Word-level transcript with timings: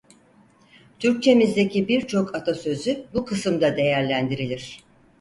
Türkçemizdeki 0.99 1.87
birçok 1.87 2.35
atasözü 2.35 3.05
bu 3.13 3.25
kısımda 3.25 3.77
değerlendirilir. 3.77 4.79